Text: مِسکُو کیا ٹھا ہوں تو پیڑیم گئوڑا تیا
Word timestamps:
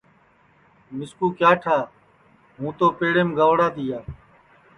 مِسکُو 0.97 1.27
کیا 1.39 1.51
ٹھا 1.61 1.77
ہوں 2.57 2.71
تو 2.77 2.85
پیڑیم 2.97 3.29
گئوڑا 3.37 3.67
تیا 3.75 3.99